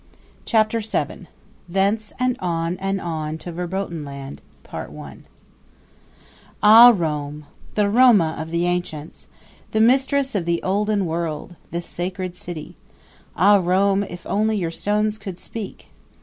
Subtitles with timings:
[0.45, 1.27] Chapter VII
[1.69, 4.39] Thence On and On to Verbotenland
[6.63, 9.27] Ah, Rome the Roma of the Ancients
[9.69, 12.75] the Mistress of the Olden World the Sacred City!
[13.35, 15.91] Ah, Rome, if only your stones could speak!